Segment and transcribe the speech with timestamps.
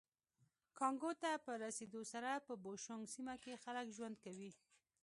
[0.77, 4.51] کانګو ته په رسېدو سره په بوشونګ سیمه کې خلک ژوند کوي